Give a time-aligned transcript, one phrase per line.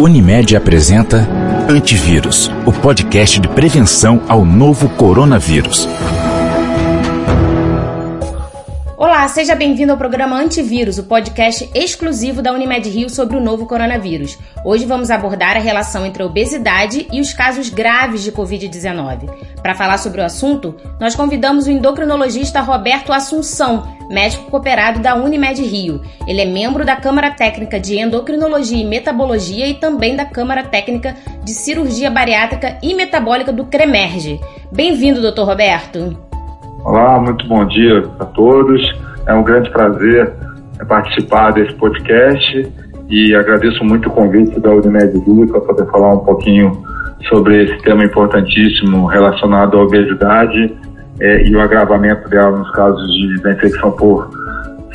[0.00, 1.28] Unimed apresenta
[1.68, 5.86] Antivírus, o podcast de prevenção ao novo coronavírus.
[8.96, 13.66] Olá, seja bem-vindo ao programa Antivírus, o podcast exclusivo da Unimed Rio sobre o novo
[13.66, 14.38] coronavírus.
[14.64, 19.28] Hoje vamos abordar a relação entre a obesidade e os casos graves de Covid-19.
[19.62, 25.62] Para falar sobre o assunto, nós convidamos o endocrinologista Roberto Assunção, médico cooperado da Unimed
[25.62, 26.00] Rio.
[26.26, 31.14] Ele é membro da Câmara Técnica de Endocrinologia e Metabologia e também da Câmara Técnica
[31.44, 34.40] de Cirurgia Bariátrica e Metabólica do CREMERGE.
[34.72, 36.18] Bem-vindo, doutor Roberto.
[36.84, 38.82] Olá, muito bom dia a todos.
[39.26, 40.32] É um grande prazer
[40.88, 42.72] participar desse podcast
[43.08, 46.82] e agradeço muito o convite da Unimed Rio para poder falar um pouquinho
[47.28, 50.74] sobre esse tema importantíssimo relacionado à obesidade
[51.20, 54.30] é, e o agravamento dela nos casos de, da infecção por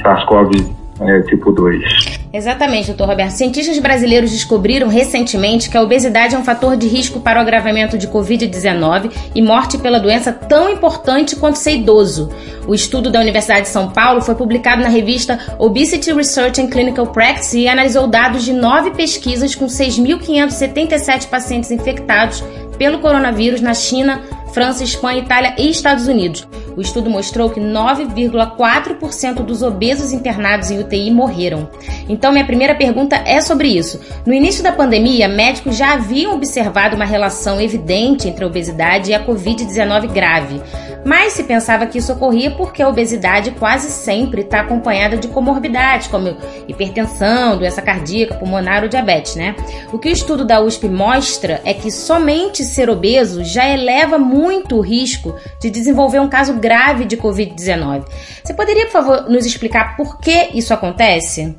[0.02, 1.84] SARS-CoV é, tipo 2.
[2.31, 3.31] Exatamente, doutor Roberto.
[3.31, 7.98] Cientistas brasileiros descobriram recentemente que a obesidade é um fator de risco para o agravamento
[7.98, 12.29] de Covid-19 e morte pela doença tão importante quanto ser idoso.
[12.67, 17.07] O estudo da Universidade de São Paulo foi publicado na revista Obesity Research and Clinical
[17.07, 22.43] Practice e analisou dados de nove pesquisas com 6.577 pacientes infectados
[22.77, 24.21] pelo coronavírus na China,
[24.55, 26.48] França, Espanha, Itália e Estados Unidos.
[26.77, 31.70] O estudo mostrou que 9,4% dos obesos internados em UTI morreram.
[32.07, 33.99] Então, minha primeira pergunta é sobre isso.
[34.26, 39.13] No início da pandemia, médicos já haviam observado uma relação evidente entre a obesidade e
[39.13, 40.61] a Covid-19 grave.
[41.05, 46.07] Mas se pensava que isso ocorria porque a obesidade quase sempre está acompanhada de comorbidades,
[46.07, 46.35] como
[46.67, 49.55] hipertensão, doença cardíaca, pulmonar ou diabetes, né?
[49.93, 54.77] O que o estudo da USP mostra é que somente ser obeso já eleva muito
[54.77, 58.03] o risco de desenvolver um caso grave de Covid-19.
[58.43, 61.55] Você poderia, por favor, nos explicar por que isso acontece?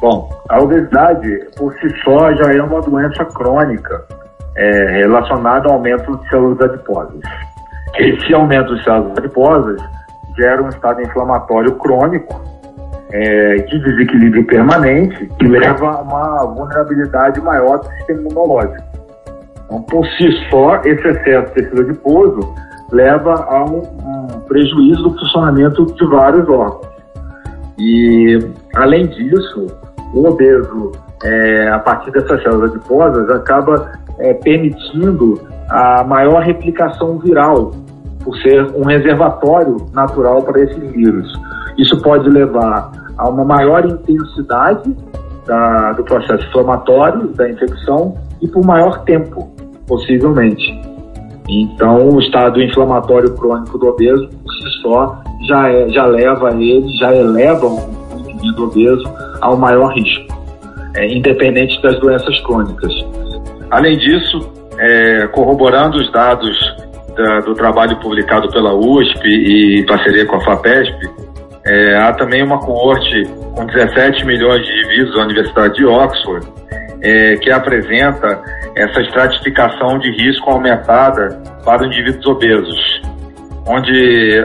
[0.00, 4.06] Bom, a obesidade por si só já é uma doença crônica
[4.56, 7.20] é, relacionada ao aumento de células adiposas.
[7.96, 9.80] Esse aumento de células adiposas
[10.36, 12.40] gera um estado inflamatório crônico
[13.10, 18.84] é, de desequilíbrio permanente que leva a uma vulnerabilidade maior do sistema imunológico.
[19.64, 22.54] Então, por si só, esse excesso de tecido adiposo
[22.90, 26.88] leva a um, um prejuízo do funcionamento de vários órgãos.
[27.78, 28.38] E,
[28.74, 29.66] além disso,
[30.14, 30.92] o obeso,
[31.22, 37.72] é, a partir dessas células adiposas, acaba é, permitindo a maior replicação viral,
[38.24, 41.32] por ser um reservatório natural para esse vírus.
[41.78, 44.94] Isso pode levar a uma maior intensidade
[45.46, 49.48] da, do processo inflamatório, da infecção, e por maior tempo,
[49.86, 50.78] possivelmente.
[51.48, 56.86] Então, o estado inflamatório crônico do obeso, por si só, já, é, já leva ele,
[56.98, 59.04] já eleva o indivíduo obeso
[59.40, 60.27] ao maior risco,
[60.98, 62.92] é, independente das doenças crônicas.
[63.70, 66.56] Além disso, é, corroborando os dados
[67.16, 71.08] da, do trabalho publicado pela USP e em parceria com a FAPESP,
[71.66, 73.22] é, há também uma coorte
[73.54, 76.46] com 17 milhões de indivíduos da Universidade de Oxford,
[77.02, 78.42] é, que apresenta
[78.74, 83.02] essa estratificação de risco aumentada para indivíduos obesos,
[83.66, 84.44] onde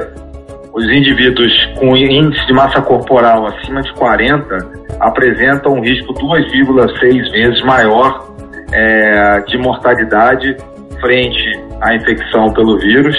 [0.74, 7.62] os indivíduos com índice de massa corporal acima de 40 apresentam um risco 2,6 vezes
[7.64, 8.34] maior
[8.72, 10.56] é, de mortalidade
[11.00, 13.16] frente à infecção pelo vírus,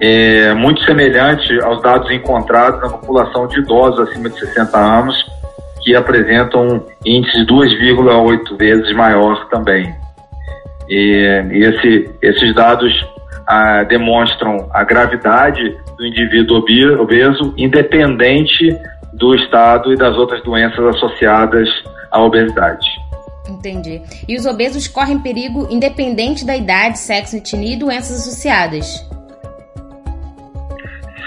[0.00, 5.16] é, muito semelhante aos dados encontrados na população de idosos acima de 60 anos,
[5.82, 9.94] que apresentam índice 2,8 vezes maior também.
[10.88, 12.92] E esse, esses dados
[13.46, 16.58] ah, demonstram a gravidade do indivíduo
[17.00, 18.76] obeso, independente
[19.14, 21.68] do estado e das outras doenças associadas
[22.10, 22.86] à obesidade.
[23.48, 24.02] Entendi.
[24.28, 29.06] E os obesos correm perigo independente da idade, sexo, etnia e doenças associadas?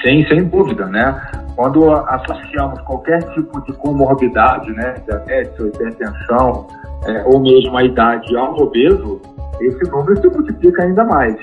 [0.02, 1.22] Sim, sem dúvida, né?
[1.56, 6.68] Quando associamos qualquer tipo de comorbidade, né, diabetes ou hipertensão,
[7.06, 9.22] é, ou mesmo a idade ao obeso,
[9.62, 11.36] esse número se multiplica ainda mais.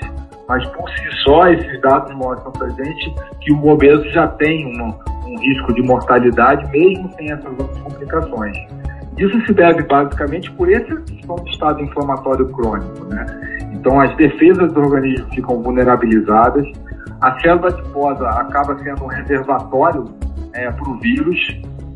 [0.47, 4.93] Mas por si só, esses dados mostram para gente que o obeso já tem um,
[5.31, 8.57] um risco de mortalidade, mesmo sem essas outras complicações.
[9.17, 10.93] Isso se deve basicamente por esse
[11.47, 13.25] estado inflamatório crônico, né?
[13.73, 16.65] Então as defesas do organismo ficam vulnerabilizadas,
[17.21, 20.05] a célula adiposa acaba sendo um reservatório
[20.53, 21.39] é, para o vírus,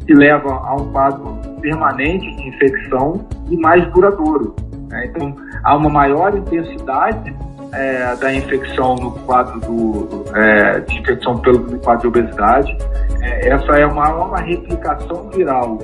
[0.06, 4.56] que leva a um quadro permanente de infecção e mais duradouro.
[4.90, 5.08] Né?
[5.08, 7.36] Então, há uma maior intensidade
[7.74, 12.78] é, da infecção no quadro do, é, de infecção pelo quadro de obesidade.
[13.22, 15.80] É, essa é uma, uma replicação viral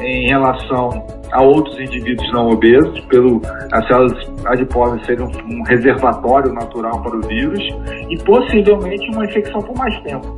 [0.00, 3.40] em relação a outros indivíduos não obesos, pelo
[3.72, 7.62] as células adiposas serem um, um reservatório natural para o vírus
[8.08, 10.36] e possivelmente uma infecção por mais tempo.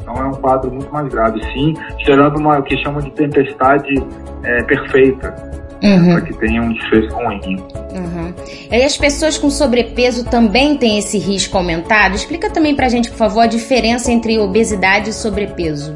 [0.00, 1.74] Então é um quadro muito mais grave, sim,
[2.04, 3.94] gerando uma o que chamam de tempestade
[4.42, 6.12] é, perfeita, uhum.
[6.12, 7.56] para que tenha um desfecho ruim.
[7.94, 8.34] Uhum.
[8.70, 12.14] E as pessoas com sobrepeso também têm esse risco aumentado?
[12.14, 15.94] Explica também para a gente, por favor, a diferença entre obesidade e sobrepeso.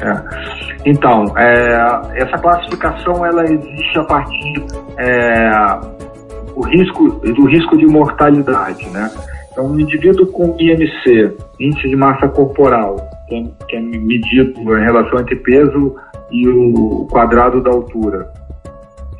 [0.00, 0.56] É.
[0.84, 4.64] Então, é, essa classificação ela existe a partir
[4.98, 5.50] é,
[6.54, 9.10] o risco, do risco de mortalidade, né?
[9.50, 12.96] Então, um indivíduo com IMC, índice de massa corporal,
[13.26, 15.96] que é, que é medido em relação entre peso
[16.30, 18.32] e o quadrado da altura,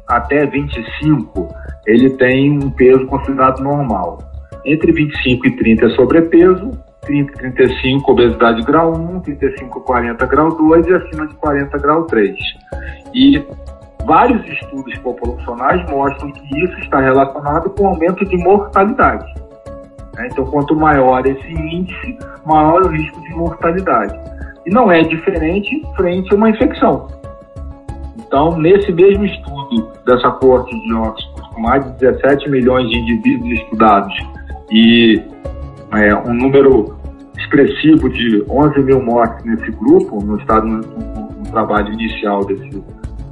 [0.06, 1.48] até 25,
[1.86, 4.18] ele tem um peso considerado normal.
[4.64, 6.70] Entre 25 e 30 é sobrepeso,
[7.02, 11.78] 30 e 35 obesidade grau 1, 35 e 40 grau 2 e acima de 40
[11.78, 12.36] grau 3.
[13.14, 13.44] E
[14.04, 19.32] vários estudos populacionais mostram que isso está relacionado com aumento de mortalidade.
[20.14, 20.28] Né?
[20.32, 24.18] Então, quanto maior esse índice, maior o risco de mortalidade.
[24.66, 27.08] E não é diferente frente a uma infecção.
[28.18, 33.52] Então, nesse mesmo estudo dessa corte de Oxford, com mais de 17 milhões de indivíduos
[33.60, 34.14] estudados
[34.70, 35.22] e
[35.92, 36.96] é, um número
[37.38, 42.82] expressivo de 11 mil mortes nesse grupo, no estado no, no trabalho inicial desse,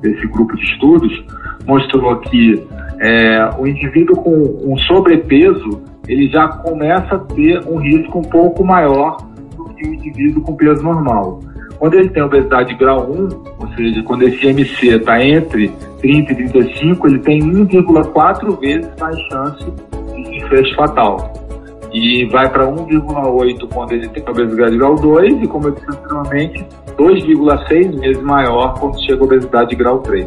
[0.00, 1.24] desse grupo de estudos,
[1.66, 2.64] mostrou que
[3.00, 8.64] é, o indivíduo com um sobrepeso ele já começa a ter um risco um pouco
[8.64, 9.16] maior
[9.86, 11.40] indivíduo com peso normal.
[11.78, 13.28] Quando ele tem obesidade grau 1,
[13.60, 15.68] ou seja, quando esse MC está entre
[16.00, 19.64] 30 e 35, ele tem 1,4 vezes mais chance
[20.14, 21.32] de desfecho fatal.
[21.92, 26.66] E vai para 1,8 quando ele tem obesidade grau 2 e, como eu disse anteriormente,
[26.96, 30.26] 2,6 vezes maior quando chega a obesidade grau 3.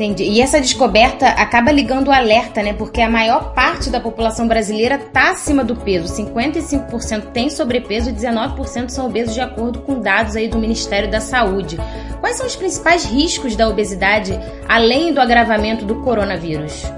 [0.00, 0.24] Entendi.
[0.24, 2.72] E essa descoberta acaba ligando o alerta, né?
[2.72, 6.14] Porque a maior parte da população brasileira está acima do peso.
[6.14, 11.20] 55% tem sobrepeso e 19% são obesos, de acordo com dados aí do Ministério da
[11.20, 11.76] Saúde.
[12.18, 16.90] Quais são os principais riscos da obesidade, além do agravamento do coronavírus?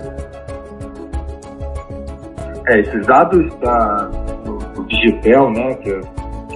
[2.68, 3.96] É, esses dados da,
[4.44, 6.00] do, do Digipel, né, que é,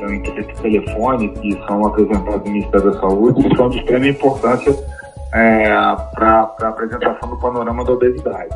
[0.00, 4.95] é o inquérito telefone, que são apresentados no Ministério da Saúde, são de extrema importância
[5.36, 5.68] é,
[6.14, 8.54] para a apresentação do panorama da obesidade.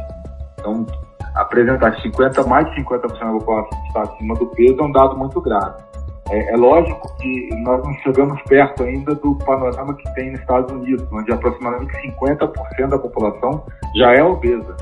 [0.58, 0.86] Então,
[1.34, 5.16] apresentar 50, mais de 50% da população que está acima do peso é um dado
[5.16, 5.82] muito grave.
[6.30, 10.72] É, é, lógico que nós não chegamos perto ainda do panorama que tem nos Estados
[10.72, 13.64] Unidos, onde aproximadamente 50% da população
[13.96, 14.76] já é obesa.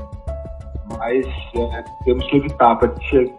[0.97, 1.25] Mas
[1.55, 3.33] é, temos que evitar para que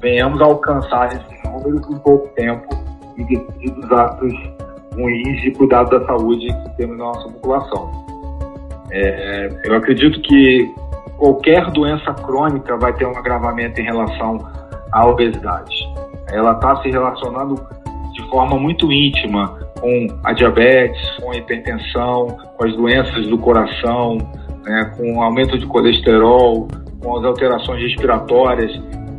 [0.00, 2.68] venhamos a alcançar esses números em pouco tempo
[3.18, 4.32] e dos atos
[4.94, 7.90] ruins de cuidado da saúde que temos na nossa população.
[8.90, 10.72] É, eu acredito que
[11.16, 14.38] qualquer doença crônica vai ter um agravamento em relação
[14.92, 15.74] à obesidade.
[16.32, 17.54] Ela está se relacionando
[18.12, 22.26] de forma muito íntima com a diabetes, com a hipertensão,
[22.56, 24.18] com as doenças do coração,
[24.64, 26.68] né, com o aumento de colesterol,
[27.02, 28.72] com as alterações respiratórias.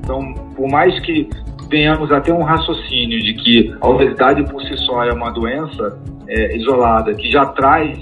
[0.03, 1.29] Então, por mais que
[1.71, 5.97] venhamos a ter um raciocínio de que a obesidade por si só é uma doença
[6.27, 7.97] é, isolada que já traz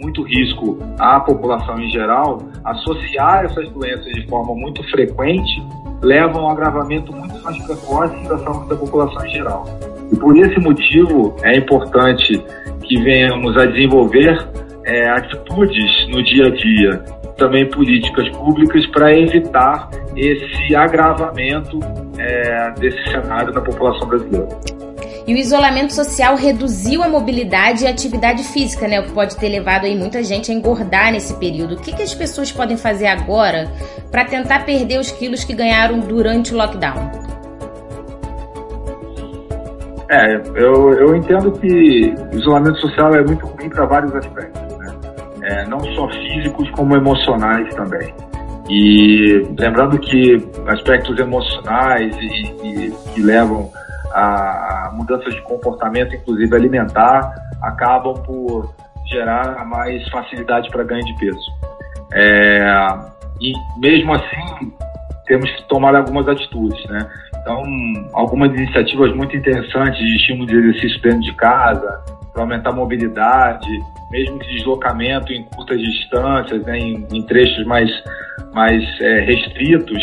[0.00, 5.62] muito risco à população em geral, associar essas doenças de forma muito frequente
[6.02, 9.64] leva a um agravamento muito mais precoce da saúde da população em geral.
[10.12, 12.38] E por esse motivo é importante
[12.82, 14.46] que venhamos a desenvolver
[14.84, 17.04] é, atitudes no dia a dia,
[17.36, 21.78] também políticas públicas para evitar esse agravamento
[22.18, 24.48] é, desse cenário na população brasileira.
[25.26, 29.00] E o isolamento social reduziu a mobilidade e a atividade física, né?
[29.00, 31.74] O que pode ter levado aí muita gente a engordar nesse período.
[31.74, 33.68] O que, que as pessoas podem fazer agora
[34.08, 37.10] para tentar perder os quilos que ganharam durante o lockdown?
[40.08, 44.65] É, eu, eu entendo que o isolamento social é muito ruim para vários aspectos?
[45.46, 48.12] É, não só físicos, como emocionais também.
[48.68, 53.70] E lembrando que aspectos emocionais e, que levam
[54.12, 58.74] a, a mudanças de comportamento, inclusive alimentar, acabam por
[59.08, 61.52] gerar mais facilidade para ganho de peso.
[62.12, 62.88] É,
[63.40, 64.72] e mesmo assim,
[65.26, 67.08] temos que tomar algumas atitudes, né?
[67.46, 67.62] Então,
[68.12, 73.68] algumas iniciativas muito interessantes de estímulo de exercício dentro de casa, para aumentar a mobilidade,
[74.10, 77.88] mesmo que deslocamento em curtas distâncias, né, em, em trechos mais,
[78.52, 80.02] mais é, restritos,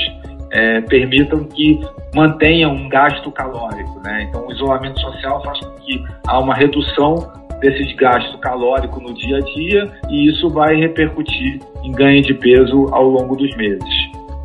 [0.52, 1.82] é, permitam que
[2.16, 4.00] mantenham um gasto calórico.
[4.06, 4.28] Né?
[4.30, 9.36] Então, o isolamento social faz com que há uma redução desse desgaste calórico no dia
[9.36, 13.94] a dia e isso vai repercutir em ganho de peso ao longo dos meses.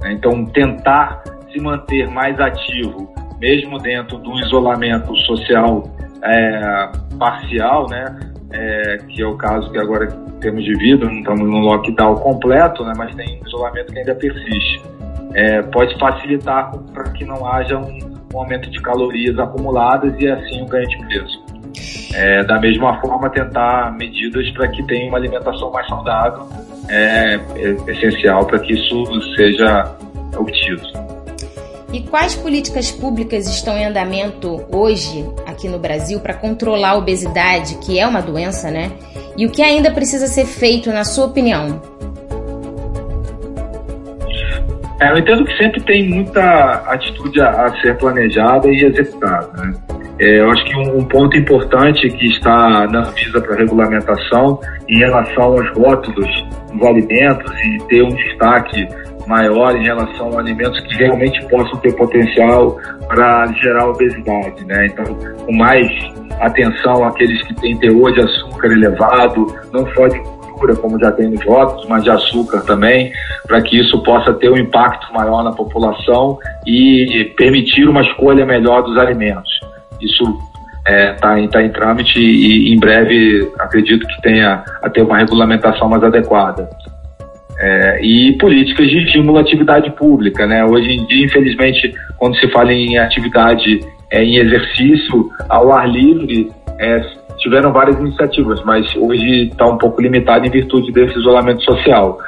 [0.02, 0.14] Né?
[0.14, 5.84] Então, tentar se manter mais ativo, mesmo dentro do isolamento social
[6.22, 8.18] é, parcial, né?
[8.50, 10.06] É, que é o caso que agora
[10.40, 12.92] temos de vida, não estamos no lockdown completo, né?
[12.96, 14.82] mas tem isolamento que ainda persiste.
[15.34, 17.98] É, pode facilitar para que não haja um,
[18.34, 21.44] um, aumento de calorias acumuladas e assim um ganho de peso.
[22.14, 26.48] É, da mesma forma, tentar medidas para que tenha uma alimentação mais saudável
[26.88, 29.04] é, é essencial para que isso
[29.36, 29.94] seja
[30.36, 31.07] obtido.
[31.92, 37.76] E quais políticas públicas estão em andamento hoje aqui no Brasil para controlar a obesidade,
[37.76, 38.92] que é uma doença, né?
[39.36, 41.80] E o que ainda precisa ser feito, na sua opinião?
[45.00, 46.42] É, eu entendo que sempre tem muita
[46.92, 49.48] atitude a, a ser planejada e executada.
[49.56, 49.74] Né?
[50.20, 54.98] É, eu acho que um, um, ponto importante que está na visa para regulamentação em
[54.98, 56.28] relação aos rótulos
[56.72, 58.88] dos alimentos e ter um destaque
[59.28, 64.86] maior em relação a alimentos que realmente possam ter potencial para gerar obesidade, né?
[64.86, 65.04] Então,
[65.44, 65.86] com mais
[66.40, 71.28] atenção àqueles que têm teor de açúcar elevado, não só de gordura, como já tem
[71.28, 73.12] nos rótulos, mas de açúcar também,
[73.46, 78.82] para que isso possa ter um impacto maior na população e permitir uma escolha melhor
[78.82, 79.50] dos alimentos.
[80.00, 80.24] Isso
[80.86, 85.18] está é, tá, tá em trâmite e em breve acredito que tenha a ter uma
[85.18, 86.68] regulamentação mais adequada.
[87.60, 90.46] É, e políticas de estímulo à atividade pública.
[90.46, 90.64] Né?
[90.64, 96.50] Hoje em dia, infelizmente, quando se fala em atividade é, em exercício ao ar livre,
[96.78, 97.00] é,
[97.38, 102.18] tiveram várias iniciativas, mas hoje está um pouco limitado em virtude desse isolamento social.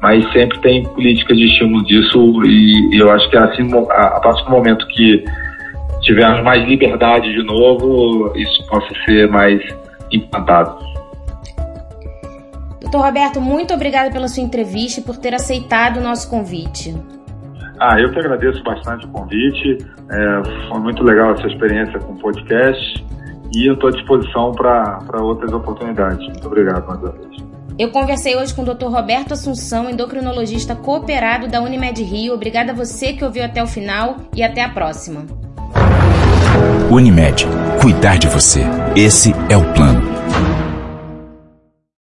[0.00, 4.20] Mas sempre tem políticas de estímulo disso e, e eu acho que assim, a, a
[4.20, 5.24] partir do momento que
[6.00, 9.60] tivermos mais liberdade de novo, isso possa ser mais
[10.10, 10.76] implantado.
[12.92, 16.94] Doutor Roberto, muito obrigada pela sua entrevista e por ter aceitado o nosso convite.
[17.80, 19.78] Ah, eu que agradeço bastante o convite.
[20.10, 23.02] É, foi muito legal essa experiência com o podcast
[23.56, 26.18] e eu estou à disposição para outras oportunidades.
[26.18, 27.42] Muito obrigado mais uma vez.
[27.78, 28.88] Eu conversei hoje com o Dr.
[28.88, 32.34] Roberto Assunção, endocrinologista cooperado da Unimed Rio.
[32.34, 35.24] Obrigada a você que ouviu até o final e até a próxima.
[36.90, 37.46] Unimed,
[37.80, 38.60] cuidar de você.
[38.94, 40.11] Esse é o plano.